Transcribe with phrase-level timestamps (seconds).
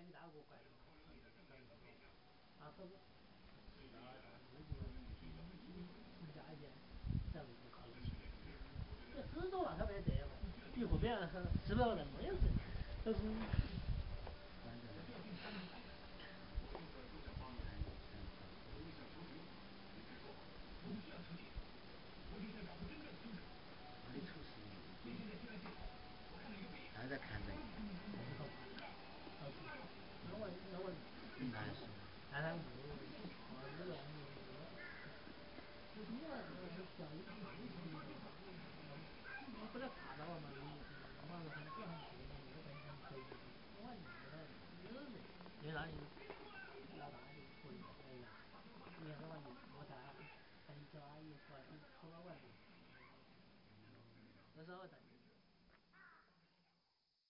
[0.00, 0.58] 先给大家过关，
[2.60, 2.96] 啊，不不，
[6.34, 6.72] 加一点，
[7.34, 8.00] 再不就考虑。
[9.12, 10.26] 这制度啊特别这样，
[10.74, 11.28] 以后别人
[11.66, 12.48] 吃不到那么样子，
[13.04, 13.18] 都是。
[26.94, 27.52] 还在看着
[54.80, 55.09] 候在